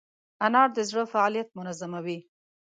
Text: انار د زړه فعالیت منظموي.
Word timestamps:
انار 0.45 0.69
د 0.75 0.77
زړه 0.89 1.03
فعالیت 1.11 1.49
منظموي. 1.57 2.19